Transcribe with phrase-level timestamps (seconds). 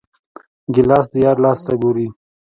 [0.73, 2.07] ګیلاس د یار لاس ته ګوري.